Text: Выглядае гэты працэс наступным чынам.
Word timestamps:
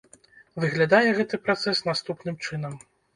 Выглядае 0.61 1.09
гэты 1.17 1.39
працэс 1.45 1.83
наступным 1.91 2.35
чынам. 2.47 2.73